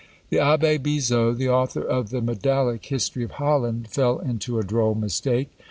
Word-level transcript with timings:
The 0.29 0.37
Abbé 0.37 0.79
Bizot, 0.79 1.37
the 1.37 1.49
author 1.49 1.83
of 1.85 2.09
the 2.09 2.21
medallic 2.23 2.83
history 2.87 3.23
of 3.23 3.33
Holland, 3.37 3.87
fell 3.89 4.17
into 4.17 4.57
a 4.57 4.63
droll 4.63 4.95
mistake. 4.95 5.51